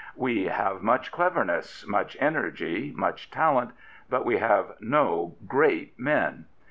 [0.15, 3.69] We have much cleverness, much energy, much talent;
[4.09, 6.45] but we have no great men.